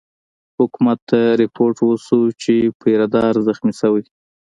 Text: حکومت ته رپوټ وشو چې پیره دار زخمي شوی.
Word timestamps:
حکومت 0.59 0.99
ته 1.09 1.19
رپوټ 1.41 1.75
وشو 1.81 2.21
چې 2.41 2.53
پیره 2.81 3.05
دار 3.15 3.33
زخمي 3.47 3.73
شوی. 3.79 4.03